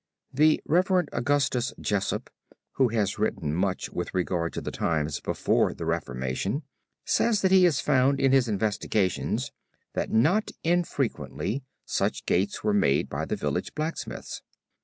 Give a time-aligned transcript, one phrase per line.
[0.33, 2.31] The Reverend Augustus Jessopp
[2.71, 6.63] who has written much with regard to the times before the Reformation,
[7.05, 9.51] says that he has found in his investigations,
[9.93, 14.41] that not infrequently such gates were made by the village blacksmiths.